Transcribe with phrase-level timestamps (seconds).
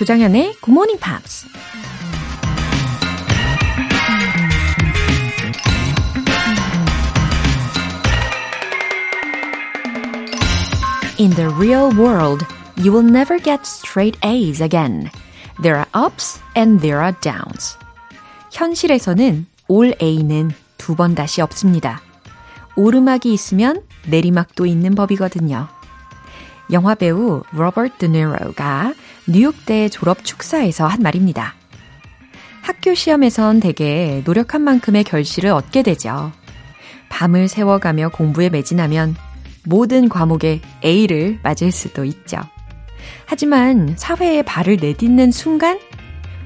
[0.00, 1.44] 조장현의 Good Morning Pops.
[11.18, 12.46] In the real world,
[12.78, 15.10] you will never get straight A's again.
[15.62, 17.76] There are ups and there are downs.
[18.52, 22.00] 현실에서는 올 A는 두 번 다시 없습니다.
[22.74, 25.68] 오르막이 있으면 내리막도 있는 법이거든요.
[26.72, 28.94] 영화 배우 로버트 드네로가
[29.30, 31.54] 뉴욕대 졸업 축사에서 한 말입니다.
[32.62, 36.32] 학교 시험에선 대개 노력한 만큼의 결실을 얻게 되죠.
[37.10, 39.14] 밤을 새워가며 공부에 매진하면
[39.64, 42.38] 모든 과목에 A를 맞을 수도 있죠.
[43.24, 45.78] 하지만 사회에 발을 내딛는 순간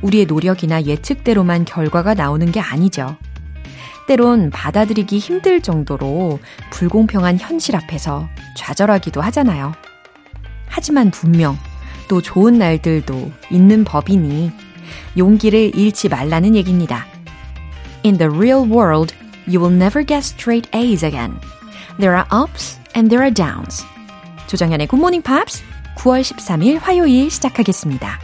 [0.02, 3.16] 우리의 노력이나 예측대로만 결과가 나오는 게 아니죠.
[4.06, 6.38] 때론 받아들이기 힘들 정도로
[6.70, 9.72] 불공평한 현실 앞에서 좌절하기도 하잖아요.
[10.66, 11.56] 하지만 분명
[12.08, 14.50] 또 좋은 날들도 있는 법이니
[15.16, 17.06] 용기를 잃지 말라는 얘기입니다.
[18.04, 19.14] In the real world,
[19.46, 21.38] you will never get straight A's again.
[21.98, 23.84] There are ups and there are downs.
[24.46, 25.62] 조정현의 Good Morning Pops
[25.96, 28.18] 9월 13일 화요일 시작하겠습니다.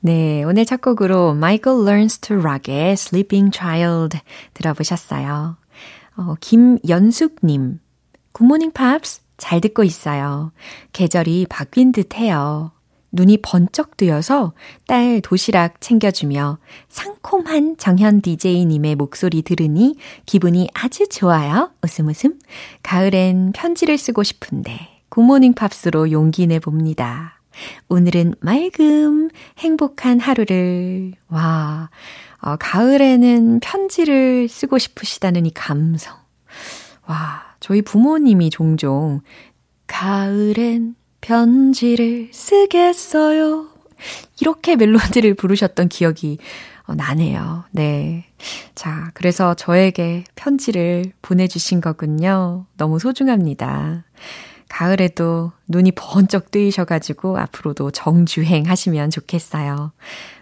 [0.00, 4.18] 네, 오늘 첫 곡으로 Michael Learns to Rock의 Sleeping Child
[4.54, 5.56] 들어보셨어요.
[6.16, 7.80] 어, 김연숙님,
[8.32, 10.52] 굿모닝 팝스 잘 듣고 있어요.
[10.92, 12.72] 계절이 바뀐 듯 해요.
[13.12, 14.52] 눈이 번쩍 뜨여서
[14.86, 21.70] 딸 도시락 챙겨주며 상콤한 정현 DJ님의 목소리 들으니 기분이 아주 좋아요.
[21.82, 22.38] 웃음 웃음.
[22.82, 27.40] 가을엔 편지를 쓰고 싶은데 굿모닝 팝스로 용기 내봅니다.
[27.88, 31.12] 오늘은 맑음, 행복한 하루를.
[31.28, 31.88] 와,
[32.40, 36.16] 어, 가을에는 편지를 쓰고 싶으시다는 이 감성.
[37.06, 39.22] 와, 저희 부모님이 종종
[39.88, 43.66] 가을엔 편지를 쓰겠어요.
[44.40, 46.38] 이렇게 멜로디를 부르셨던 기억이
[46.86, 47.64] 어, 나네요.
[47.72, 48.24] 네.
[48.76, 52.66] 자, 그래서 저에게 편지를 보내주신 거군요.
[52.76, 54.04] 너무 소중합니다.
[54.68, 59.90] 가을에도 눈이 번쩍 뜨이셔가지고 앞으로도 정주행 하시면 좋겠어요.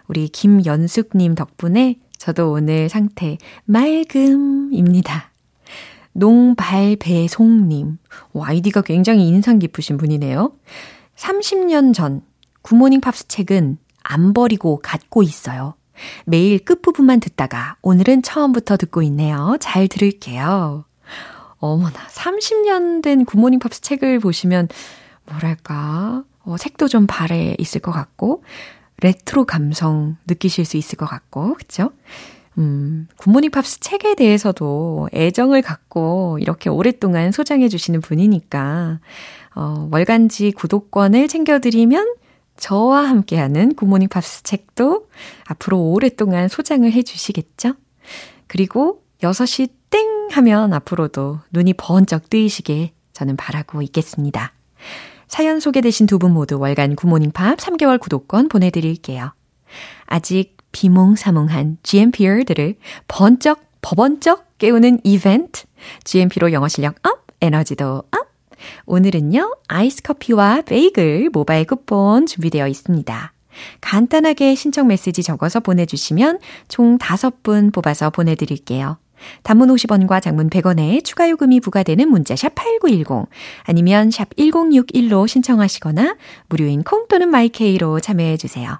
[0.05, 5.31] 우리 김연숙님 덕분에 저도 오늘 상태 맑음입니다.
[6.15, 7.97] 농발배송님.
[8.41, 10.53] 아이디가 굉장히 인상 깊으신 분이네요.
[11.17, 12.21] 30년 전
[12.61, 15.75] 굿모닝 팝스 책은 안 버리고 갖고 있어요.
[16.25, 19.57] 매일 끝부분만 듣다가 오늘은 처음부터 듣고 있네요.
[19.59, 20.85] 잘 들을게요.
[21.57, 24.69] 어머나, 30년 된 굿모닝 팝스 책을 보시면,
[25.25, 28.43] 뭐랄까, 어, 색도 좀 바래 있을 것 같고,
[29.01, 31.91] 레트로 감성 느끼실 수 있을 것 같고, 그쵸?
[32.57, 38.99] 음, 굿모닝 팝스 책에 대해서도 애정을 갖고 이렇게 오랫동안 소장해 주시는 분이니까,
[39.55, 42.15] 어, 월간지 구독권을 챙겨드리면
[42.57, 45.07] 저와 함께하는 굿모닝 팝스 책도
[45.45, 47.73] 앞으로 오랫동안 소장을 해 주시겠죠?
[48.47, 54.53] 그리고 6시 땡 하면 앞으로도 눈이 번쩍 뜨이시길 저는 바라고 있겠습니다.
[55.27, 59.33] 사연 소개되신 두 분 모두 월간 굿모닝 팝스 3개월 구독권 보내드릴게요.
[60.05, 62.75] 아직 비몽사몽한 GMPer들을
[63.07, 65.63] 번쩍 버번쩍 깨우는 이벤트
[66.03, 68.27] GMP로 영어 실력 up, 에너지도 up.
[68.85, 73.33] 오늘은요, 아이스 커피와 베이글 모바일 쿠폰 준비되어 있습니다.
[73.79, 78.97] 간단하게 신청 메시지 적어서 보내주시면 총 5분 뽑아서 보내드릴게요.
[79.43, 83.29] 단문 50원과 장문 100원에 추가 요금이 부과되는 문자 샵 8910
[83.63, 86.17] 아니면 샵 1061로 신청하시거나
[86.49, 88.79] 무료인 콩 또는 마이케이로 참여해 주세요.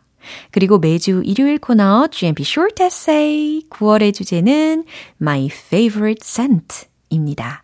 [0.52, 4.86] 그리고 매주 일요일 코너 GMP Short Essay 9월의 주제는
[5.22, 7.64] My Favorite Scent입니다.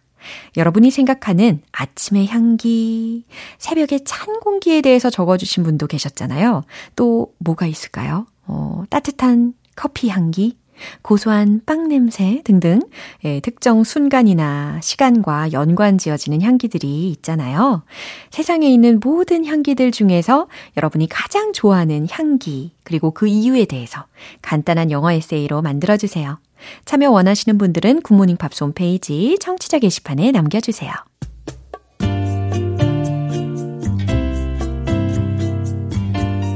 [0.57, 3.25] 여러분이 생각하는 아침의 향기,
[3.57, 6.63] 새벽의 찬 공기에 대해서 적어주신 분도 계셨잖아요.
[6.95, 8.25] 또 뭐가 있을까요?
[8.45, 10.57] 어, 따뜻한 커피 향기,
[11.01, 12.81] 고소한 빵 냄새 등등
[13.23, 17.83] 예, 특정 순간이나 시간과 연관 지어지는 향기들이 있잖아요.
[18.29, 20.47] 세상에 있는 모든 향기들 중에서
[20.77, 24.05] 여러분이 가장 좋아하는 향기 그리고 그 이유에 대해서
[24.41, 26.39] 간단한 영어 에세이로 만들어 주세요.
[26.85, 30.91] 참여 원하시는 분들은 굿모닝 팝스 홈페이지 청취자 게시판에 남겨 주세요.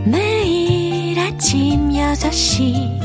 [0.05, 3.04] 매일 아침 6시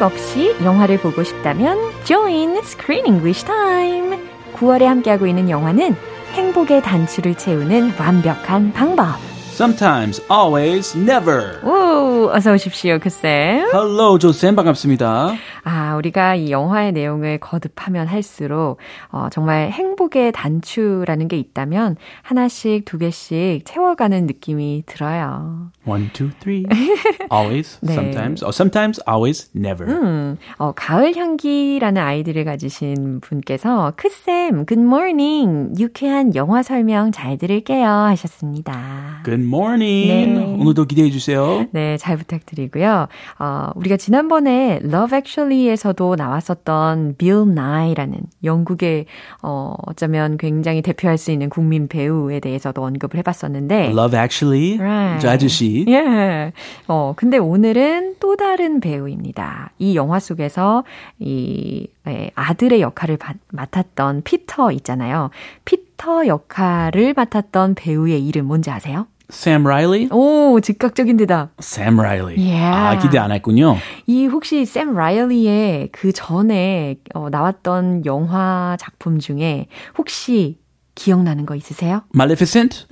[0.00, 4.18] 자막 없이 영화를 보고 싶다면 Join Screen English Time.
[4.54, 5.94] 9월에 함께하고 있는 영화는
[6.32, 9.16] 행복의 단추를 채우는 완벽한 방법.
[9.52, 11.60] Sometimes, always, never.
[11.62, 13.68] 오, 어서 오십시오, 그쌤.
[13.74, 15.34] Hello, 조쌤 반갑습니다.
[15.64, 18.78] 아, 우리가 이 영화의 내용을 거듭하면 할수록
[19.10, 25.70] 어, 정말 행복의 단추라는 게 있다면 하나씩 두 개씩 채워가는 느낌이 들어요.
[25.86, 26.64] One, two, three.
[27.32, 27.92] Always, 네.
[27.94, 29.90] sometimes, or sometimes, always, never.
[29.90, 35.72] 음, 어, 가을 향기라는 아이디를 가지신 분께서 크쌤, good morning.
[35.78, 39.22] 유쾌한 영화 설명 잘 들을게요 하셨습니다.
[39.24, 40.38] Good morning.
[40.38, 40.56] 네.
[40.60, 41.66] 오늘도 기대해 주세요.
[41.72, 43.08] 네, 잘 부탁드리고요.
[43.38, 49.06] 어, 우리가 지난번에 Love Actually 에서도 나왔었던 빌 나이라는 영국의
[49.42, 55.20] 어, 어쩌면 굉장히 대표할 수 있는 국민 배우에 대해서도 언급을 해봤었는데, Love Actually, Right.
[55.20, 55.84] 저 아저씨.
[55.88, 56.52] 예.
[56.88, 59.70] 어, 근데 오늘은 또 다른 배우입니다.
[59.78, 60.84] 이 영화 속에서
[61.18, 65.30] 이 예, 아들의 역할을 바, 맡았던 피터 있잖아요.
[65.64, 69.06] 피터 역할을 맡았던 배우의 이름 뭔지 아세요?
[69.32, 70.08] Sam Riley?
[70.10, 71.50] 오, 즉각적인 대답.
[71.60, 72.36] Sam Riley.
[72.38, 72.76] Yeah.
[72.76, 73.76] 아, 기대 안 했군요.
[74.06, 79.66] 이 혹시 샘 라이얼리의 그 전에 어, 나왔던 영화 작품 중에
[79.96, 80.58] 혹시
[80.94, 82.02] 기억나는 거 있으세요?
[82.14, 82.86] Maleficent?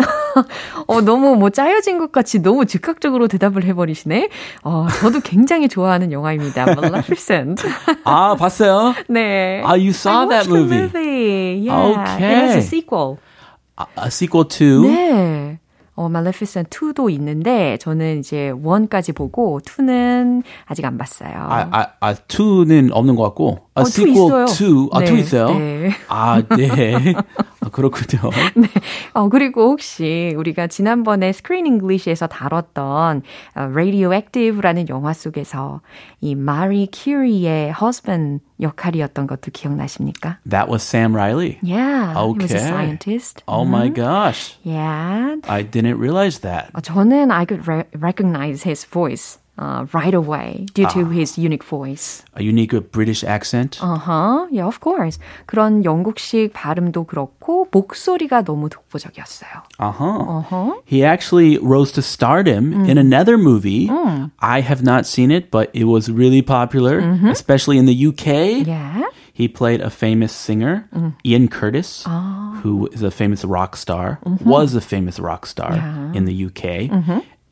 [0.87, 4.29] 어, 너무 뭐 짜여진 것 같이 너무 즉각적으로 대답을 해버리시네.
[4.62, 6.70] 어, 저도 굉장히 좋아하는 영화입니다.
[6.70, 7.62] Maleficent.
[8.05, 8.94] 아, 봤어요?
[9.08, 9.61] 네.
[9.64, 10.79] Ah, you saw I that movie.
[10.82, 11.67] movie.
[11.67, 11.90] Yeah.
[11.90, 12.25] Okay.
[12.25, 13.19] It has a sequel.
[13.76, 14.82] 아, a sequel to?
[14.88, 15.58] 네.
[15.99, 21.33] 어, Maleficent 2도 있는데 저는 이제 1까지 보고 2는 아직 안 봤어요.
[21.35, 23.59] 아, 아, 아, 2는 없는 것 같고.
[23.77, 24.45] A 어, two sequel 있어요.
[24.47, 24.89] to.
[24.93, 25.59] 아, 네, 2 있어요?
[25.59, 25.91] 네.
[26.09, 27.15] 아, 네.
[27.69, 28.31] 아, 그렇군요.
[28.56, 28.69] 네.
[29.12, 33.23] 어, 그리고 혹시 우리가 지난번에 Screen English에서 다뤘던
[33.55, 35.81] 어, Radioactive라는 영화 속에서
[36.20, 40.38] 이 마리 큐리의 husband 역할이었던 것도 기억나십니까?
[40.49, 41.59] That was Sam Riley.
[41.62, 42.67] Yeah, he was a Okay.
[42.67, 43.43] scientist.
[43.47, 44.56] Oh my gosh.
[44.64, 45.37] Yeah.
[45.49, 46.73] I didn't realize that.
[46.73, 51.64] 어, 저는 I could re- recognize his voice uh, right away due to his unique
[51.64, 52.24] voice.
[52.34, 53.78] A unique British accent.
[53.81, 54.48] Uh-huh.
[54.50, 55.20] Yeah, of course.
[55.46, 59.62] 그런 영국식 발음도 그렇고 목소리가 너무 독보적이었어요.
[59.80, 60.40] Uh-huh.
[60.40, 60.81] Uh-huh.
[60.86, 63.90] He actually rose to stardom in another movie.
[64.40, 67.00] I have not seen it, but it was really popular,
[67.30, 68.66] especially in the UK.
[68.68, 69.04] Yeah.
[69.36, 70.88] He played a famous singer,
[71.25, 72.06] Ian Curtis,
[72.62, 75.74] who is a famous rock star, was a famous rock star
[76.14, 76.90] in the UK.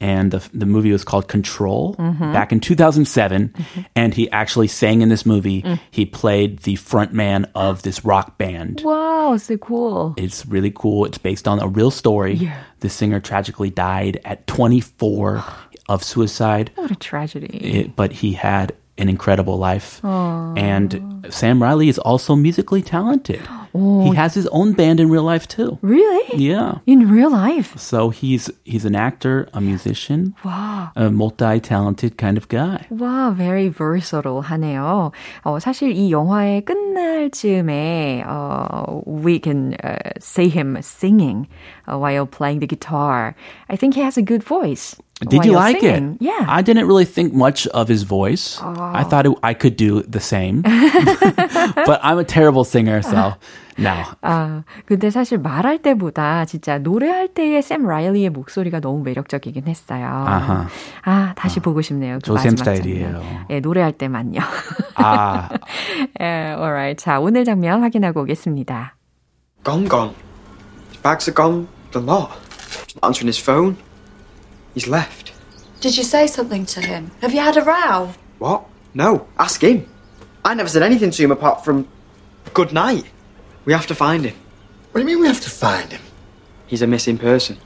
[0.06, 2.32] And the, the movie was called Control mm-hmm.
[2.32, 3.49] back in 2007.
[3.49, 3.81] Mm-hmm.
[3.97, 5.62] And he actually sang in this movie.
[5.62, 5.81] Mm.
[5.91, 8.82] He played the frontman of this rock band.
[8.85, 10.14] Wow, so cool.
[10.17, 11.06] It's really cool.
[11.06, 12.35] It's based on a real story.
[12.35, 12.62] Yeah.
[12.81, 15.43] The singer tragically died at 24
[15.88, 17.58] of suicide, What a tragedy.
[17.81, 20.05] it, but he had an incredible life.
[20.05, 23.43] And Sam Riley is also musically talented.
[23.75, 25.78] He has his own band in real life too.
[25.81, 26.37] Really?
[26.37, 26.80] Yeah.
[26.85, 27.78] In real life?
[27.78, 30.92] So he's he's an actor, a musician, Wow.
[30.95, 32.85] a multi-talented kind of guy.
[32.92, 35.11] 와, very versatile 하네요.
[35.45, 41.47] 어, 사실 이 영화의 끝날 즈음에, 어, we can uh, see him singing
[41.87, 43.35] uh, while playing the guitar.
[43.69, 44.95] I think he has a good voice.
[45.25, 46.19] Did you like singing.
[46.20, 46.29] it?
[46.29, 46.44] Yeah.
[46.46, 48.61] I didn't really think much of his voice.
[48.63, 50.61] I thought it, I could do the same.
[50.61, 53.32] but I'm a terrible singer, so
[53.79, 53.94] no.
[54.23, 60.05] 아, 근데 사실 말할 때보다 진짜 노래할 때의 샘 라일리의 목소리가 너무 매력적이긴 했어요.
[60.06, 60.69] 아하.
[61.05, 62.17] 아, 다시 보고 싶네요.
[62.17, 63.13] 그 조샘 마지막 스타일이에요.
[63.13, 63.46] 장면.
[63.49, 64.41] 예, 노래할 때만요.
[64.99, 65.49] Ah,
[66.20, 67.03] 예, alright.
[67.03, 68.96] 자, 오늘 장면 확인하고 오겠습니다.
[69.65, 70.13] Gone, gone.
[70.91, 71.69] His bags are gone.
[71.93, 72.32] The lot.
[73.03, 73.77] Answering his phone.
[74.75, 75.31] He's left.
[75.81, 77.11] Did you say something to him?
[77.21, 78.13] Have you had a row?
[78.40, 78.66] What?
[78.94, 79.28] No.
[79.37, 79.87] Ask him.
[80.45, 81.87] I never said anything to him apart from
[82.54, 83.06] good night.
[83.66, 84.35] We have to find him.
[84.92, 86.01] What do you mean we have to find him?
[86.68, 87.57] He's a missing person.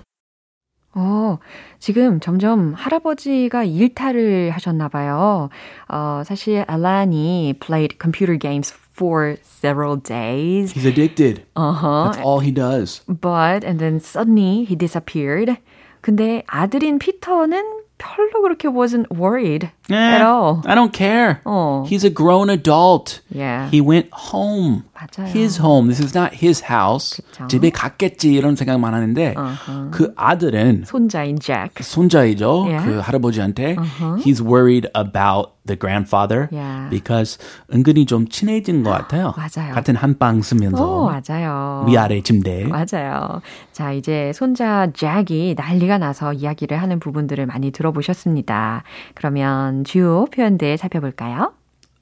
[0.97, 1.39] 어,
[1.79, 5.50] 지금 점점 할아버지가 일탈을 하셨나 봐요.
[5.89, 10.71] 어, 사실 알란이 played computer games for several days.
[10.71, 11.43] he's addicted.
[11.57, 12.12] Uh-huh.
[12.12, 13.01] That's all he does.
[13.09, 15.57] But and then suddenly he disappeared.
[16.00, 20.62] 근데 아들인 피터는 별로 그렇게 wasn't worried Eh, at all.
[20.66, 21.40] I don't care.
[21.44, 21.85] 어.
[21.87, 23.20] He's a grown adult.
[23.35, 23.68] Yeah.
[23.70, 24.85] He went home.
[24.94, 25.26] 맞아요.
[25.35, 25.88] His home.
[25.88, 27.20] This is not his house.
[27.32, 27.47] 그쵸.
[27.49, 29.35] 집에 갔겠지 이런 생각만 하는데
[29.90, 31.70] 그 아들은 손자인 잭.
[31.80, 32.64] 손자이죠.
[32.66, 32.85] Yeah.
[32.87, 33.76] 그 할아버지한테
[34.25, 36.88] he's worried about the grandfather Yeah.
[36.90, 37.38] because
[37.73, 39.35] 은근히 좀 친해진 것 같아요.
[39.37, 39.73] 맞아요.
[39.75, 41.85] 같은 한방 쓰면서 오, 맞아요.
[41.88, 42.64] 위아래 침대.
[42.64, 43.40] 맞아요.
[43.73, 48.82] 자, 이제 손자 잭이 난리가 나서 이야기를 하는 부분들을 많이 들어보셨습니다.
[49.14, 51.52] 그러면 주요 표현들 살펴볼까요?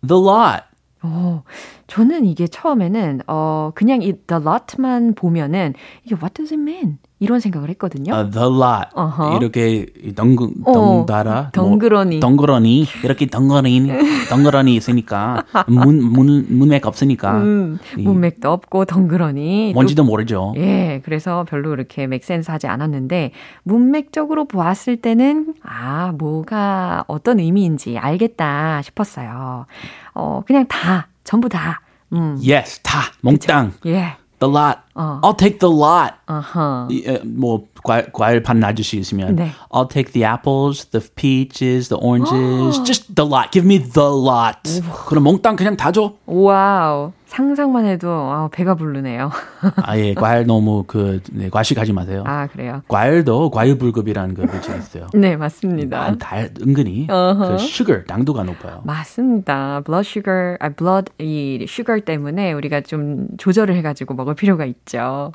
[0.07, 0.63] The lot.
[1.03, 1.43] 어,
[1.87, 6.99] 저는 이게 처음에는 어 그냥 이 the lot만 보면은 이게 what does it mean?
[7.21, 8.13] 이런 생각을 했거든요.
[8.15, 8.89] Uh, the lot.
[8.95, 9.37] 어허.
[9.39, 11.51] 이렇게 덩, 어, 덩달아.
[11.53, 12.17] 덩그러니.
[12.17, 12.87] 뭐, 덩그러니.
[13.03, 13.89] 이렇게 덩그러니.
[14.31, 15.45] 덩그러니 있으니까.
[15.67, 17.39] 문, 문, 문맥 없으니까.
[17.39, 19.71] 음, 이 문맥도 없고 덩그러니.
[19.73, 20.55] 또 뭔지도 모르죠.
[20.57, 23.33] 예, 그래서 별로 이렇게 맥센스 하지 않았는데,
[23.65, 29.67] 문맥적으로 보았을 때는, 아, 뭐가 어떤 의미인지 알겠다 싶었어요.
[30.15, 31.81] 어, 그냥 다, 전부 다.
[32.13, 32.81] 음, Yes.
[32.83, 33.01] 다.
[33.23, 33.73] 몽땅.
[33.87, 34.80] 예, The lot.
[34.96, 35.22] 어.
[35.24, 36.16] I'll take the lot.
[36.28, 36.88] 어허.
[36.92, 39.52] 이, 에, 뭐 과일, 과일 반 놔주시 있으면 네.
[39.72, 43.52] I'll take the apples, the peaches, the oranges, just the lot.
[43.52, 44.60] Give me the lot.
[45.08, 46.14] 그럼 몽땅 그냥 다 줘.
[46.26, 47.14] 와우.
[47.29, 49.31] 상상만 해도, 아, 배가 부르네요.
[49.85, 52.25] 아예 과일 너무 그 네, 과식하지 마세요.
[52.27, 52.83] 아, 그래요.
[52.89, 55.07] 과일도 과일불급이라는 그 물질 있어요.
[55.13, 56.01] 네, 맞습니다.
[56.03, 57.47] 아, 달 은근히 어허.
[57.47, 58.81] 그 sugar 당도가 높아요.
[58.85, 59.83] 맞습니다.
[59.85, 65.33] blood sugar, 아, blood 이 sugar 때문에 우리가 좀 조절을 해가지고 먹을 필요가 있죠.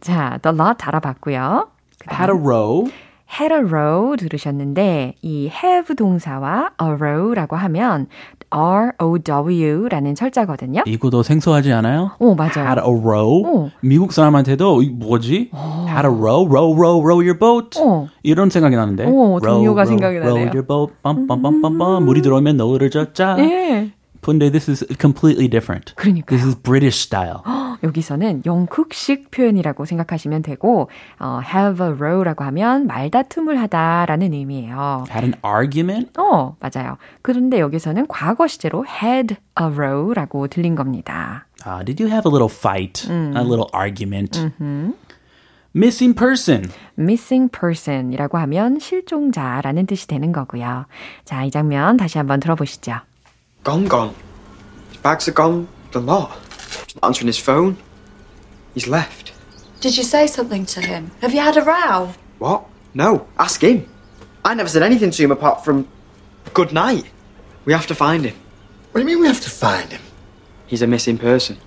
[0.00, 1.68] 자, the lot 알아봤고요.
[2.10, 2.90] Had a row.
[3.40, 8.06] Had a row 들으셨는데 이 have 동사와 a row라고 하면
[8.50, 10.82] R-O-W라는 철자거든요.
[10.86, 12.12] 이거도 생소하지 않아요?
[12.20, 12.64] 오, 맞아요.
[12.66, 13.44] Had a row.
[13.46, 13.70] 어.
[13.80, 15.50] 미국 사람한테도 이 뭐지?
[15.88, 17.80] Had a row, row, row, row your boat.
[17.80, 18.06] 어.
[18.22, 19.04] 이런 생각이 나는데.
[19.04, 20.52] 어, row, 동요가 row, 생각이 row 나네요.
[20.54, 20.94] your boat.
[21.02, 22.02] 빰빰빰빰빰.
[22.04, 23.36] 물이 들어오면 너를 젓자.
[23.40, 23.92] 예.
[24.24, 25.94] 근데 this is completely different.
[25.96, 26.26] 그러니까요.
[26.26, 27.42] This is British style.
[27.82, 30.88] 여기서는 영국식 표현이라고 생각하시면 되고
[31.18, 35.04] 어, have a row라고 하면 말다툼을 하다라는 의미예요.
[35.10, 36.18] Had an argument.
[36.18, 36.96] 어, 맞아요.
[37.22, 41.46] 그런데 여기서는 과거 시제로 had a row라고 들린 겁니다.
[41.66, 43.06] Uh, did you have a little fight?
[43.10, 44.38] A little argument?
[45.76, 46.70] Missing person.
[46.98, 50.86] missing person이라고 하면 실종자라는 뜻이 되는 거고요.
[51.24, 53.00] 자, 이 장면 다시 한번 들어보시죠.
[53.64, 54.14] Gone, gone.
[54.90, 55.68] His bags are gone.
[55.92, 56.38] The lot.
[56.86, 57.78] He's not answering his phone.
[58.74, 59.32] He's left.
[59.80, 61.10] Did you say something to him?
[61.22, 62.12] Have you had a row?
[62.38, 62.66] What?
[62.92, 63.26] No.
[63.38, 63.88] Ask him.
[64.44, 65.88] I never said anything to him apart from
[66.52, 67.06] good night.
[67.64, 68.36] We have to find him.
[68.92, 70.02] What do you mean we have to find him?
[70.66, 71.58] He's a missing person.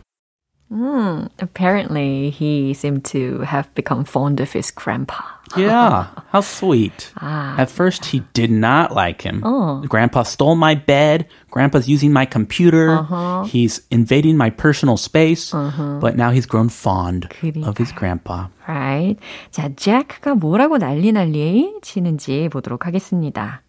[0.72, 5.20] Hmm, apparently he seemed to have become fond of his grandpa.
[5.54, 7.12] Yeah, how sweet.
[7.20, 9.42] At first, he did not like him.
[9.86, 11.26] Grandpa stole my bed.
[11.50, 13.04] Grandpa's using my computer.
[13.44, 15.52] He's invading my personal space.
[15.52, 17.28] But now he's grown fond
[17.64, 18.48] of his grandpa.
[18.66, 19.16] Right.
[19.50, 23.60] 자, 잭가 뭐라고 난리 난리 치는지 보도록 하겠습니다.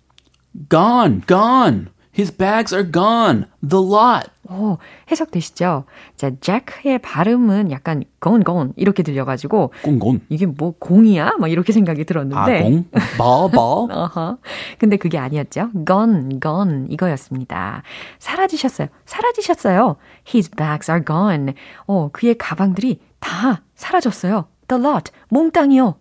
[0.69, 1.89] Gone, gone.
[2.13, 3.47] His bags are gone.
[3.61, 4.29] The lot.
[4.50, 4.78] 오,
[5.10, 5.84] 해석되시죠?
[6.16, 10.22] 자, 잭의 발음은 약간 gone, gone 이렇게 들려가지고 꽁곤.
[10.30, 11.36] 이게 뭐 공이야?
[11.38, 12.36] 막 이렇게 생각이 들었는데.
[12.58, 12.84] 아, 공?
[13.18, 13.90] ball, ball.
[13.90, 14.38] 어허.
[14.78, 15.70] 근데 그게 아니었죠.
[15.86, 17.82] gone, gone 이거였습니다.
[18.18, 18.88] 사라지셨어요.
[19.04, 19.96] 사라지셨어요.
[20.26, 21.52] His bags are gone.
[21.86, 24.46] 어, 그의 가방들이 다 사라졌어요.
[24.68, 25.96] The lot, 몽땅이요.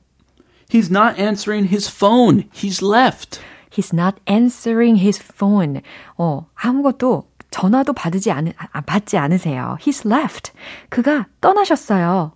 [0.69, 2.45] He's not answering his phone.
[2.53, 3.39] He's left.
[3.71, 5.81] He's not answering his phone.
[6.17, 7.27] 어, 아무것도
[7.57, 9.77] 전화도 받지 않, 아, 받지 않으세요.
[9.81, 10.51] He's left.
[10.89, 12.33] 그가 떠나셨어요.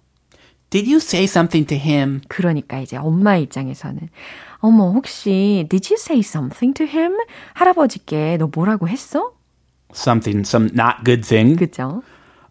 [0.72, 2.22] Did you say something to him?
[2.28, 4.10] 그러니까 이제 엄마 입장에서는
[4.60, 7.18] 어머 혹시 did you say something to him?
[7.54, 9.34] 할아버지께 너 뭐라고 했어?
[9.94, 11.56] Something, some not good thing.
[11.56, 12.02] 그죠?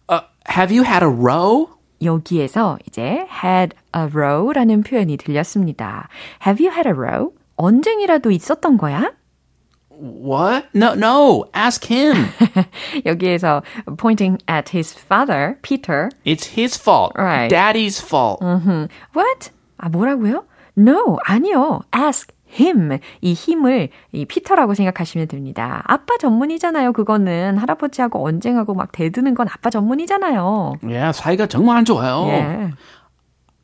[0.08, 1.66] Uh, have you had a row?
[2.02, 6.08] 여기에서 이제 had a row라는 표현이 들렸습니다.
[6.46, 7.32] Have you had a row?
[7.56, 9.10] 언쟁이라도 있었던 거야?
[10.00, 10.64] What?
[10.74, 11.44] No, no.
[11.52, 12.26] Ask him.
[13.04, 13.62] 여기에서
[13.98, 16.08] pointing at his father, Peter.
[16.24, 17.12] it's his fault.
[17.16, 17.50] Right.
[17.50, 18.40] Daddy's fault.
[19.12, 19.50] What?
[19.78, 20.44] 아 뭐라고요?
[20.78, 21.82] No, 아니요.
[21.94, 22.98] Ask him.
[23.20, 25.82] 이 힘을 이 피터라고 생각하시면 됩니다.
[25.86, 26.92] 아빠 전문이잖아요.
[26.94, 30.76] 그거는 할아버지하고 언쟁하고 막 대드는 건 아빠 전문이잖아요.
[30.82, 32.24] Yeah, 사이가 정말 안 좋아요.
[32.28, 32.70] 예.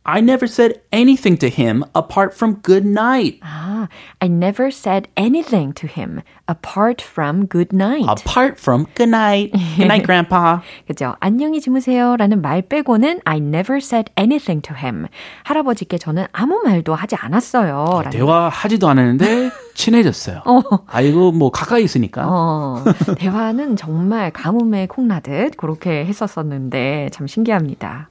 [0.09, 3.41] I never said anything to him apart from good night.
[3.43, 3.89] 아,
[4.21, 8.07] I never said anything to him apart from good night.
[8.07, 9.51] Apart from good night.
[9.51, 10.61] Good night, grandpa.
[10.87, 11.17] 그죠?
[11.19, 15.09] 안녕히 주무세요 라는 말 빼고는 I never said anything to him.
[15.43, 17.87] 할아버지께 저는 아무 말도 하지 않았어요.
[18.05, 20.43] 라는 대화하지도 않았는데 친해졌어요.
[20.87, 22.23] 아이고 뭐 가까이 있으니까.
[22.29, 22.85] 어,
[23.19, 28.09] 대화는 정말 가뭄에 콩나듯 그렇게 했었었는데 참 신기합니다.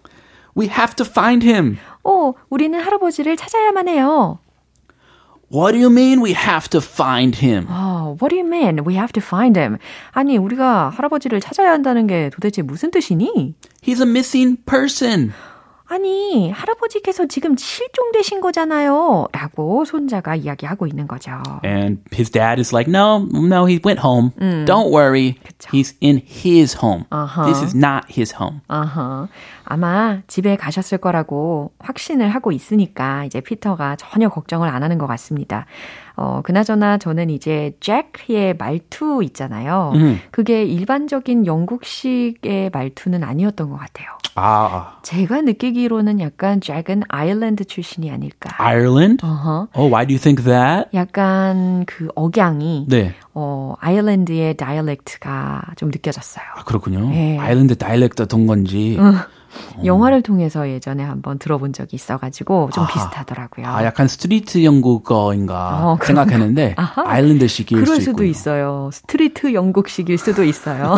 [0.57, 1.79] We have to find him.
[2.05, 4.39] 어, 우리는 할아버지를 찾아야만 해요.
[5.53, 7.67] What do you mean we have to find him?
[7.69, 8.85] 어, what do you mean?
[8.87, 9.79] We have to find him.
[10.13, 13.55] 아니, 우리가 할아버지를 찾아야 한다는 게 도대체 무슨 뜻이니?
[13.83, 15.33] He's a missing person.
[15.88, 19.28] 아니, 할아버지께서 지금 실종되신 거잖아요.
[19.32, 21.32] 라고 손자가 이야기하고 있는 거죠.
[21.64, 24.32] And his dad is like, no, no, he went home.
[24.66, 25.36] Don't worry.
[25.72, 27.06] He's in his home.
[27.46, 28.62] This is not his home.
[28.68, 29.28] 아하.
[29.64, 35.66] 아마 집에 가셨을 거라고 확신을 하고 있으니까 이제 피터가 전혀 걱정을 안 하는 것 같습니다.
[36.16, 39.94] 어, 그나저나 저는 이제 잭의 말투 있잖아요.
[40.32, 44.10] 그게 일반적인 영국식의 말투는 아니었던 것 같아요.
[44.38, 48.54] 아, 제가 느끼기로는 약간 잭은 아일랜드 출신이 아닐까.
[48.58, 49.26] Ireland?
[49.26, 49.70] 어허.
[49.74, 50.90] Oh, why do you think that?
[50.94, 53.16] 약간 그 억양이 네.
[53.34, 56.46] 어, 아일랜드의 다이얼렉트가 좀 느껴졌어요.
[56.58, 57.10] 아, 그렇군요.
[57.14, 57.38] 예.
[57.40, 58.98] 아일랜드 다이렉트 어떤 건지.
[59.84, 63.68] 영화를 통해서 예전에 한번 들어본 적이 있어가지고 좀 비슷하더라고요.
[63.68, 65.98] 아, 약간 street 영국어인가 어?
[66.04, 67.04] 생각했는데 아하.
[67.06, 68.30] 아일랜드식일 그럴 수 수도 있군요.
[68.30, 68.90] 있어요.
[68.94, 70.96] street 영국식일 수도 있어요.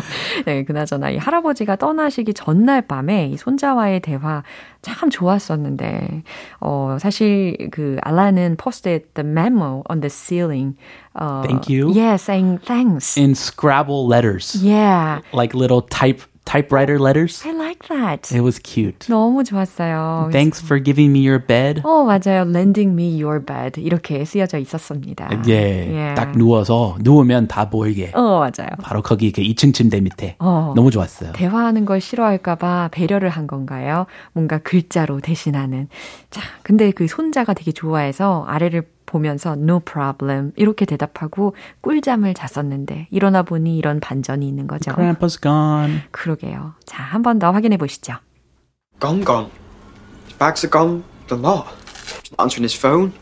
[0.46, 4.42] 네, 그나저나 이 할아버지가 떠나시기 전날 밤에 이 손자와의 대화
[4.82, 6.22] 참 좋았었는데,
[6.60, 10.76] 어, 사실 그 알라는 posted the memo on the ceiling.
[11.14, 11.92] 어, Thank you.
[11.92, 13.18] Yeah, saying thanks.
[13.18, 14.56] In Scrabble letters.
[14.64, 17.42] Yeah, Like little type typewriter letters.
[17.46, 18.34] I like that.
[18.34, 19.06] It was cute.
[19.08, 20.30] 너무 좋았어요.
[20.32, 21.82] Thanks for giving me your bed.
[21.84, 22.42] 어, 맞아요.
[22.42, 23.80] Lending me your bed.
[23.80, 25.30] 이렇게 쓰여져 있었습니다.
[25.46, 26.14] 예, 예.
[26.14, 28.10] 딱 누워서 누우면 다 보이게.
[28.14, 28.70] 어, 맞아요.
[28.82, 30.34] 바로 거기 그 2층 침대 밑에.
[30.40, 30.72] 어.
[30.74, 31.32] 너무 좋았어요.
[31.32, 34.06] 대화하는 걸 싫어할까 봐 배려를 한 건가요?
[34.32, 35.88] 뭔가 글자로 대신하는.
[36.30, 43.42] 자, 근데 그 손자가 되게 좋아해서 아래를 보면서 no problem 이렇게 대답하고 꿀잠을 잤었는데 일어나
[43.42, 44.92] 보니 이런 반전이 있는 거죠.
[44.92, 46.02] Grandpa's gone.
[46.12, 46.74] 그러게요.
[46.86, 48.14] 자, 한 번 더 확인해 보시죠.
[49.00, 49.48] Gone, gone.
[50.26, 51.02] His bags are gone.
[51.28, 51.66] The lot.
[52.22, 53.12] He's not answering his phone.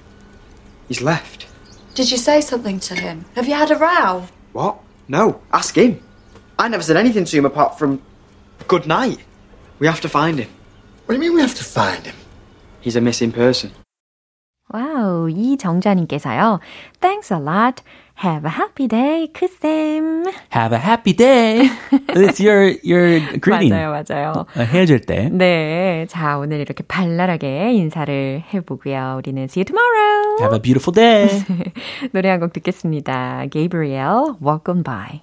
[0.88, 1.46] He's left.
[1.94, 3.24] Did you say something to him?
[3.34, 4.28] Have you had a row?
[4.52, 4.76] What?
[5.08, 5.40] No.
[5.52, 6.00] Ask him.
[6.58, 8.00] I never said anything to him apart from
[8.68, 9.18] good night.
[9.78, 10.48] We have to find him.
[11.06, 12.14] What do you mean we have to find him?
[12.80, 13.70] He's a missing person.
[14.70, 16.60] 와우, 이정자님께서요.
[17.00, 17.82] Thanks a lot.
[18.24, 20.24] Have a happy day, 크쌤.
[20.52, 21.70] Have a happy day.
[22.08, 23.70] It's your your greeting.
[23.70, 24.32] 맞아요, 맞아요.
[24.56, 25.28] 어, 헤어질 때.
[25.30, 26.04] 네.
[26.08, 29.14] 자, 오늘 이렇게 발랄하게 인사를 해보고요.
[29.18, 30.36] 우리는 see you tomorrow.
[30.40, 31.28] Have a beautiful day.
[32.12, 33.46] 노래 한 곡 듣겠습니다.
[33.52, 35.22] Gabriel, Walk On By.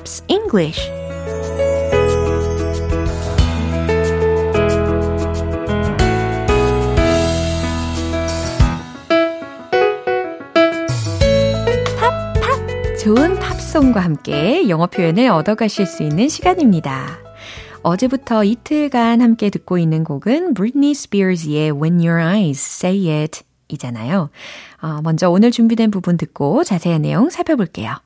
[0.00, 0.90] Pops English.
[11.98, 17.18] 팝팝 좋은 팝송과 함께 영어 표현을 얻어가실 수 있는 시간입니다.
[17.82, 24.30] 어제부터 이틀간 함께 듣고 있는 곡은 Britney Spears의 When Your Eyes Say It 이잖아요.
[24.82, 27.96] 어, 먼저 오늘 준비된 부분 듣고 자세한 내용 살펴볼게요.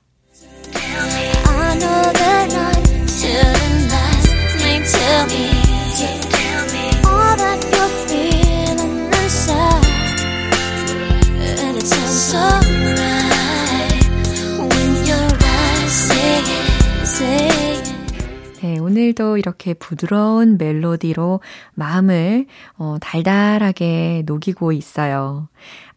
[19.05, 21.41] 오늘도 이렇게 부드러운 멜로디로
[21.75, 22.47] 마음을
[22.79, 25.49] 어, 달달하게 녹이고 있어요.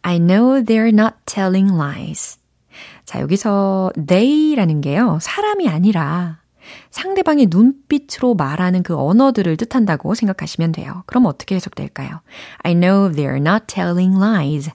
[0.02, 2.38] I know they're not telling lies.
[3.06, 6.40] 자, 여기서 they라는 게요, 사람이 아니라
[6.92, 11.04] 상대방의 눈빛으로 말하는 그 언어들을 뜻한다고 생각하시면 돼요.
[11.06, 12.20] 그럼 어떻게 해석될까요?
[12.64, 14.70] I know they're not telling lies.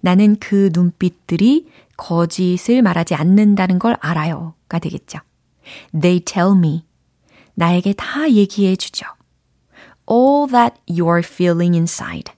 [0.00, 5.20] 나는 그 눈빛들이 거짓을 말하지 않는다는 걸 알아요 가 되겠죠.
[5.98, 6.84] They tell me.
[7.54, 9.06] 나에게 다 얘기해 주죠.
[10.10, 12.32] All that you're feeling inside.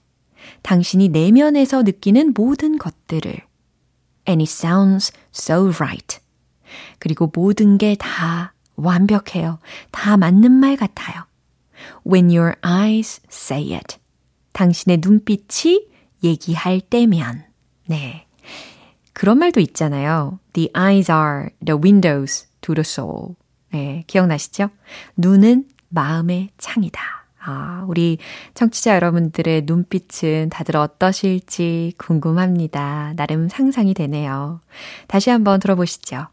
[0.61, 3.41] 당신이 내면에서 느끼는 모든 것들을.
[4.27, 6.19] And it sounds so right.
[6.99, 9.59] 그리고 모든 게 다 완벽해요.
[9.91, 11.25] 다 맞는 말 같아요.
[12.05, 13.97] When your eyes say it.
[14.53, 15.87] 당신의 눈빛이
[16.23, 17.45] 얘기할 때면.
[17.87, 18.25] 네.
[19.13, 20.39] 그런 말도 있잖아요.
[20.53, 23.35] The eyes are the windows to the soul.
[23.75, 24.69] 네, 기억나시죠?
[25.17, 27.01] 눈은 마음의 창이다.
[27.43, 28.19] 아, 우리
[28.53, 33.11] 청취자 여러분들의 눈빛은 다들 어떠실지 궁금합니다.
[33.17, 34.61] 나름 상상이 되네요.
[35.07, 36.27] 다시 한번 들어보시죠.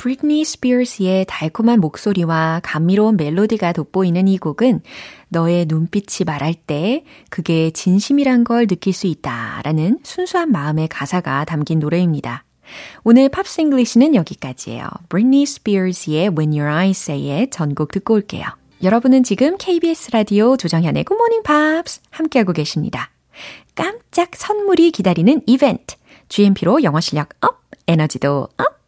[0.00, 4.80] 브리트니 스피어스의 달콤한 목소리와 감미로운 멜로디가 돋보이는 이 곡은
[5.28, 12.44] 너의 눈빛이 말할 때 그게 진심이란 걸 느낄 수 있다라는 순수한 마음의 가사가 담긴 노래입니다.
[13.04, 14.88] 오늘 Pops English는 여기까지예요.
[15.10, 18.46] 브리트니 스피어스의 When Your Eyes Say It 전곡 듣고 올게요.
[18.82, 23.10] 여러분은 지금 KBS 라디오 조정현의 Good Morning Pops 함께하고 계십니다.
[23.74, 25.96] 깜짝 선물이 기다리는 이벤트.
[26.30, 28.79] GMP로 영어 실력 up, 에너지도 up.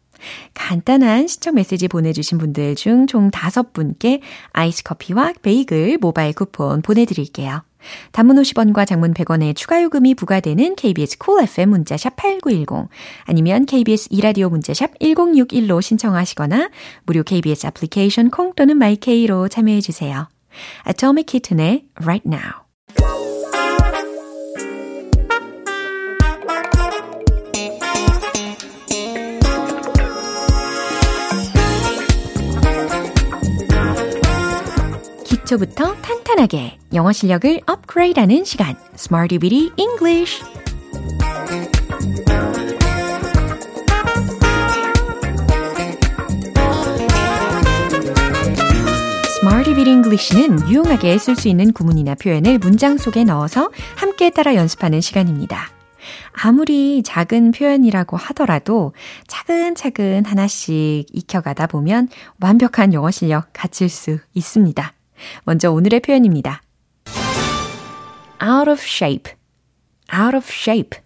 [0.53, 7.63] 간단한 신청 메시지 보내주신 분들 중 총 5분께 아이스 커피와 베이글 모바일 쿠폰 보내드릴게요.
[8.11, 12.89] 단문 50원과 장문 100원의 추가 요금이 부과되는 KBS Cool FM 문자샵 8910
[13.25, 16.69] 아니면 KBS 2라디오 문자샵 1061로 신청하시거나
[17.05, 20.29] 무료 KBS 애플리케이션 콩 또는 마이케이로 참여해 주세요.
[20.87, 23.32] Atomic Kitten의 Right Now
[35.53, 40.43] 기초부터 탄탄하게 영어 실력을 업그레이드하는 시간 Smarty Bitty English
[49.65, 55.69] Bitty English는 유용하게 쓸 수 있는 구문이나 표현을 문장 속에 넣어서 함께 따라 연습하는 시간입니다.
[56.33, 58.93] 아무리 작은 표현이라고 하더라도
[59.27, 64.93] 차근차근 하나씩 익혀가다 보면 완벽한 영어 실력 갖출 수 있습니다.
[65.43, 66.61] 먼저 오늘의 표현입니다.
[68.41, 69.33] out of shape,
[70.13, 70.99] out of shape.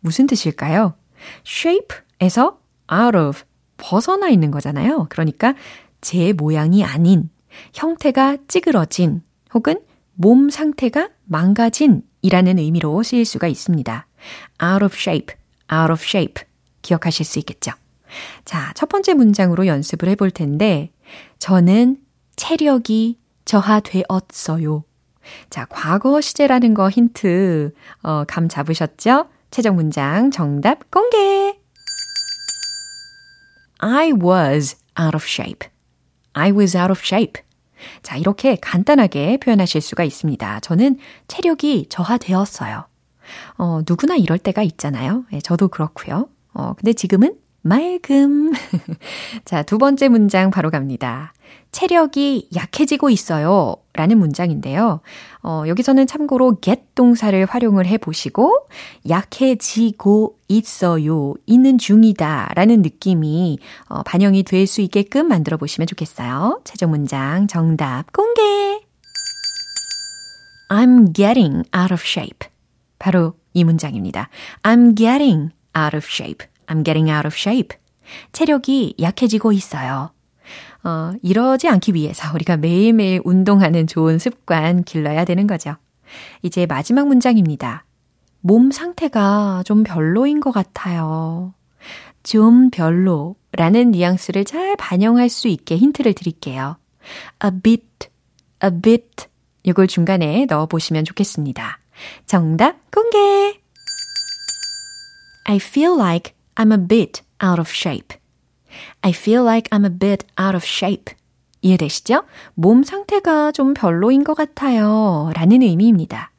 [0.00, 0.94] 무슨 뜻일까요?
[1.46, 2.60] shape에서
[2.92, 3.42] out of,
[3.76, 5.06] 벗어나 있는 거잖아요.
[5.10, 5.54] 그러니까
[6.00, 7.30] 제 모양이 아닌,
[7.74, 9.80] 형태가 찌그러진, 혹은
[10.14, 14.06] 몸 상태가 망가진 이라는 의미로 쓰일 수가 있습니다.
[14.62, 15.36] out of shape,
[15.72, 16.44] out of shape.
[16.82, 17.72] 기억하실 수 있겠죠?
[18.44, 20.90] 자, 첫 번째 문장으로 연습을 해볼 텐데,
[21.38, 21.98] 저는
[22.38, 24.84] 체력이 저하되었어요.
[25.50, 29.28] 자, 과거 시제라는 거 힌트, 어, 감 잡으셨죠?
[29.50, 31.58] 최종 문장 정답 공개!
[33.78, 35.68] I was out of shape.
[36.32, 37.42] I was out of shape.
[38.02, 40.60] 자, 이렇게 간단하게 표현하실 수가 있습니다.
[40.60, 42.86] 저는 체력이 저하되었어요.
[43.58, 45.24] 어, 누구나 이럴 때가 있잖아요.
[45.32, 46.28] 예, 저도 그렇고요.
[46.54, 48.52] 어, 근데 지금은 맑음.
[49.44, 51.32] 자, 두 번째 문장 바로 갑니다.
[51.72, 53.76] 체력이 약해지고 있어요.
[53.94, 55.00] 라는 문장인데요.
[55.42, 58.66] 어, 여기서는 참고로 get 동사를 활용을 해 보시고,
[59.08, 61.34] 약해지고 있어요.
[61.46, 62.52] 있는 중이다.
[62.54, 63.58] 라는 느낌이
[63.88, 66.60] 어, 반영이 될 수 있게끔 만들어 보시면 좋겠어요.
[66.64, 68.80] 최종 문장 정답 공개!
[70.70, 72.48] I'm getting out of shape.
[72.98, 74.28] 바로 이 문장입니다.
[74.62, 76.46] I'm getting out of shape.
[76.66, 77.78] I'm getting out of shape.
[78.32, 80.10] 체력이 약해지고 있어요.
[80.84, 85.76] 어, 이러지 않기 위해서 우리가 매일매일 운동하는 좋은 습관 길러야 되는 거죠.
[86.42, 87.84] 이제 마지막 문장입니다.
[88.40, 91.52] 몸 상태가 좀 별로인 것 같아요.
[92.22, 96.76] 좀 별로 라는 뉘앙스를 잘 반영할 수 있게 힌트를 드릴게요.
[97.44, 98.08] a bit,
[98.62, 99.26] a bit.
[99.62, 101.80] 이걸 중간에 넣어 보시면 좋겠습니다.
[102.26, 103.60] 정답 공개!
[105.44, 108.17] I feel like I'm a bit out of shape.
[109.02, 111.14] I feel like I'm a bit out of shape.
[111.60, 112.24] 이해되시죠?
[112.54, 115.30] 몸 상태가 좀 별로인 것 같아요.
[115.34, 116.30] 라는 의미입니다.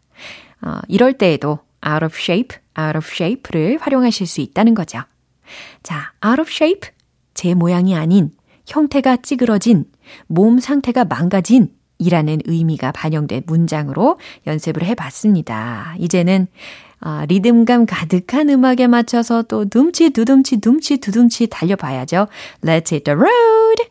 [0.62, 5.00] 어, 이럴 때에도 out of shape, out of shape를 활용하실 수 있다는 거죠.
[5.84, 6.90] 자, out of shape,
[7.34, 8.32] 제 모양이 아닌,
[8.68, 9.86] 형태가 찌그러진,
[10.28, 15.96] 몸 상태가 망가진 이라는 의미가 반영된 문장으로 연습을 해봤습니다.
[16.00, 16.48] 이제는
[17.02, 22.28] 아, 리듬감 가득한 음악에 맞춰서 또 둠치 두둠치 둠치 두둠치 달려봐야죠.
[22.64, 23.84] Let's hit the road!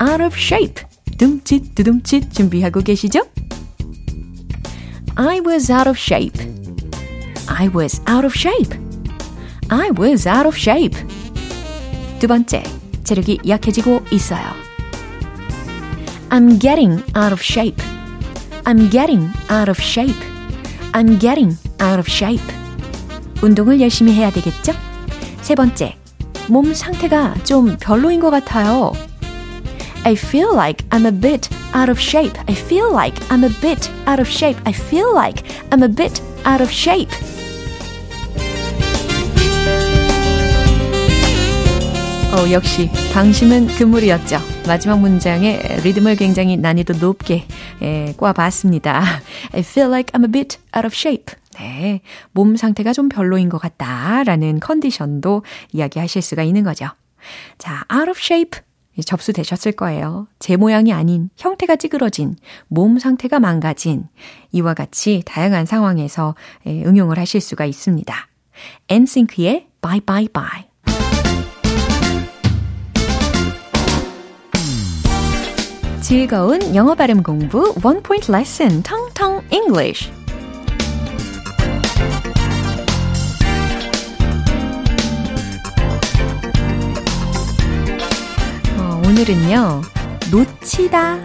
[0.00, 0.82] Out of shape.
[1.18, 3.20] 둠치 두둠치 준비하고 계시죠?
[5.16, 6.40] I was out of shape.
[7.46, 8.74] I was out of shape.
[9.68, 10.96] I was out of shape.
[12.18, 12.62] 두 번째,
[13.04, 14.44] 체력이 약해지고 있어요.
[16.30, 17.89] I'm getting out of shape.
[18.64, 20.16] I'm getting out of shape.
[20.92, 22.42] I'm getting out of shape.
[23.42, 24.72] 운동을 열심히 해야 되겠죠?
[25.40, 25.96] 세 번째,
[26.48, 28.92] 몸 상태가 좀 별로인 것 같아요.
[30.04, 32.38] I feel like I'm a bit out of shape.
[32.48, 34.58] I feel like I'm a bit out of shape.
[34.64, 37.10] I feel like I'm a bit out of shape.
[42.32, 44.49] 어, 역시 방심은 금물이었죠.
[44.70, 47.44] 마지막 문장에 리듬을 굉장히 난이도 높게
[47.82, 49.02] 예, 꽈봤습니다.
[49.52, 51.34] I feel like I'm a bit out of shape.
[51.58, 56.86] 네, 몸 상태가 좀 별로인 것 같다라는 컨디션도 이야기하실 수가 있는 거죠.
[57.58, 58.60] 자, out of shape
[59.04, 60.28] 접수되셨을 거예요.
[60.38, 62.36] 제 모양이 아닌 형태가 찌그러진
[62.68, 64.04] 몸 상태가 망가진
[64.52, 68.14] 이와 같이 다양한 상황에서 응용을 하실 수가 있습니다.
[68.88, 70.69] 엔싱크의 Bye Bye Bye
[76.10, 80.10] 즐거운 영어 발음 공부 원 포인트 레슨 텅텅 English
[88.76, 89.82] 어, 오늘은요
[90.32, 91.22] 놓치다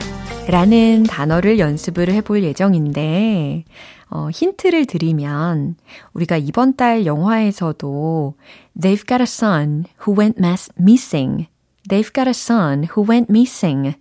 [0.50, 3.64] 라는 단어를 연습을 해볼 예정인데
[4.12, 5.78] 어, 힌트를 드리면
[6.14, 8.36] 우리가 이번 달 영화에서도
[8.80, 10.40] They've got a son who went
[10.80, 11.48] missing.
[11.90, 13.96] They've got a son who went missing.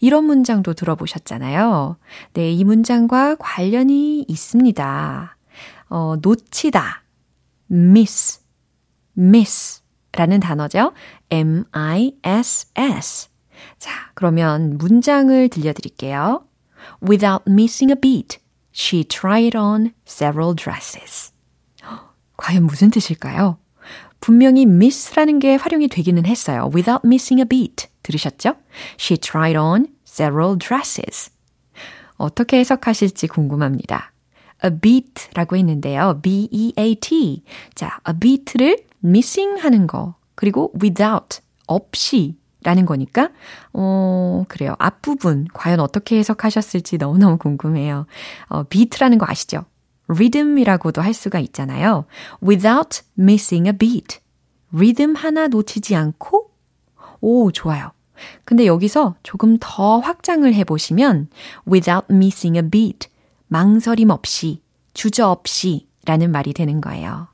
[0.00, 1.96] 이런 문장도 들어보셨잖아요.
[2.34, 5.36] 네, 이 문장과 관련이 있습니다.
[5.88, 7.02] 어, 놓치다,
[7.70, 8.40] miss,
[9.18, 10.92] miss 라는 단어죠.
[11.30, 13.28] m-i-s-s.
[13.78, 16.44] 자, 그러면 문장을 들려드릴게요.
[17.02, 18.38] Without missing a beat,
[18.74, 21.32] she tried on several dresses.
[22.36, 23.58] 과연 무슨 뜻일까요?
[24.20, 26.70] 분명히 miss라는 게 활용이 되기는 했어요.
[26.74, 27.89] Without missing a beat.
[28.02, 28.56] 들으셨죠?
[28.98, 31.30] She tried on several dresses.
[32.16, 34.12] 어떻게 해석하실지 궁금합니다.
[34.64, 36.20] a beat라고 했는데요.
[36.22, 37.42] B-E-A-T.
[37.74, 40.16] 자, a beat를 missing 하는 거.
[40.34, 43.30] 그리고 without, 없이 라는 거니까,
[43.72, 44.74] 어, 그래요.
[44.78, 48.06] 앞부분, 과연 어떻게 해석하셨을지 너무너무 궁금해요.
[48.48, 49.64] 어, beat라는 거 아시죠?
[50.08, 52.04] rhythm이라고도 할 수가 있잖아요.
[52.42, 54.18] without missing a beat.
[54.72, 56.49] 리듬 하나 놓치지 않고,
[57.20, 57.92] 오, 좋아요.
[58.44, 61.28] 근데 여기서 조금 더 확장을 해보시면,
[61.70, 63.08] without missing a beat.
[63.48, 64.62] 망설임 없이,
[64.94, 67.28] 주저 없이 라는 말이 되는 거예요.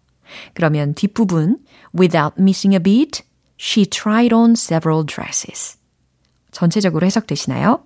[0.54, 1.58] 그러면 뒷부분,
[1.98, 3.22] without missing a beat,
[3.58, 5.78] she tried on several dresses.
[6.50, 7.84] 전체적으로 해석되시나요?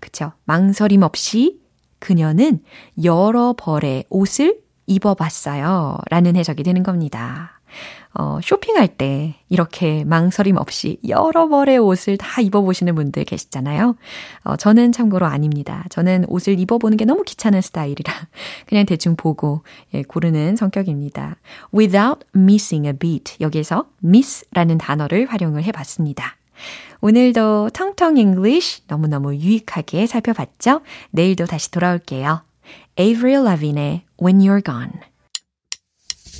[0.00, 0.32] 그쵸.
[0.44, 1.60] 망설임 없이
[1.98, 2.62] 그녀는
[3.04, 5.98] 여러 벌의 옷을 입어봤어요.
[6.10, 7.60] 라는 해석이 되는 겁니다.
[8.14, 13.96] 어, 쇼핑할 때 이렇게 망설임 없이 여러 벌의 옷을 다 입어보시는 분들 계시잖아요.
[14.44, 15.84] 어, 저는 참고로 아닙니다.
[15.90, 18.12] 저는 옷을 입어보는 게 너무 귀찮은 스타일이라
[18.66, 19.62] 그냥 대충 보고
[19.94, 21.36] 예, 고르는 성격입니다.
[21.74, 23.36] Without missing a beat.
[23.40, 26.36] 여기에서 miss라는 단어를 활용을 해봤습니다.
[27.00, 30.80] 오늘도 텅텅 English 너무너무 유익하게 살펴봤죠?
[31.10, 32.42] 내일도 다시 돌아올게요.
[32.98, 35.07] Avril Lavigne의 When You're Gone.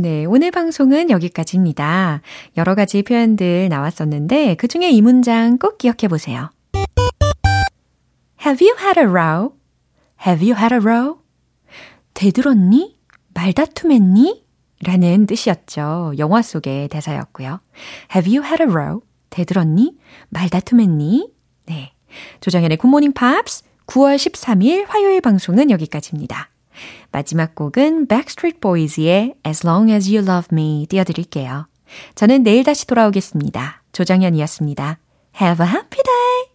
[0.00, 2.22] 네, 오늘 방송은 여기까지입니다.
[2.56, 6.48] 여러 가지 표현들 나왔었는데 그 중에 이 문장 꼭 기억해 보세요.
[8.42, 9.50] Have you had a row?
[10.26, 11.18] Have you had a row?
[12.14, 12.96] 대들었니?
[13.34, 14.42] 말다툼했니?
[14.86, 16.14] 라는 뜻이었죠.
[16.16, 17.60] 영화 속의 대사였고요.
[18.16, 19.02] Have you had a row?
[19.28, 19.98] 대들었니?
[20.30, 21.30] 말다툼했니?
[21.66, 21.92] 네.
[22.40, 26.48] 조정현의 굿모닝 팝스 9월 13일 화요일 방송은 여기까지입니다.
[27.12, 31.66] 마지막 곡은 Backstreet Boys의 As Long As You Love Me 띄워드릴게요.
[32.14, 33.82] 저는 내일 다시 돌아오겠습니다.
[33.92, 34.98] 조정현이었습니다.
[35.40, 36.49] Have a happy day!